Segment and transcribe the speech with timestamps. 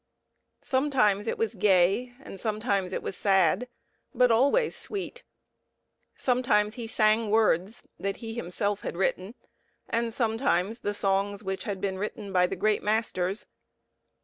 [0.63, 3.67] Sometimes it was gay and sometimes it was sad,
[4.15, 5.21] but always sweet.
[6.15, 9.35] Sometimes he sang words that he himself had written,
[9.87, 13.45] and sometimes the songs which had been written by the great masters.